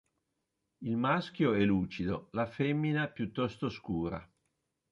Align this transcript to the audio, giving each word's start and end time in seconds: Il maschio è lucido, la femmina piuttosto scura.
Il 0.81 0.97
maschio 0.97 1.53
è 1.53 1.59
lucido, 1.63 2.29
la 2.31 2.47
femmina 2.47 3.07
piuttosto 3.07 3.69
scura. 3.69 4.27